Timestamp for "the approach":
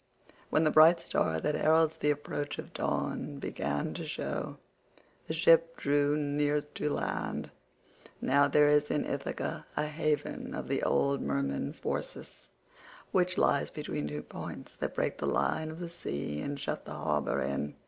1.97-2.57